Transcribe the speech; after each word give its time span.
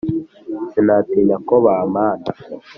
sinatinya 0.71 1.37
ko 1.47 1.55
bampana 1.65 2.25